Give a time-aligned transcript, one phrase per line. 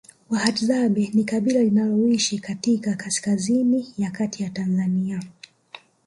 [0.29, 5.23] Wahadzabe ni kabila linaloishi katika kaskazini ya kati Tanzania